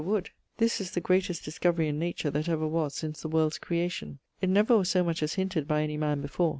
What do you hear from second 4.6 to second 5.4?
was so much as